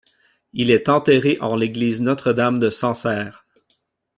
[0.53, 3.45] Il est enterré en l'église Notre-Dame de Sancerre.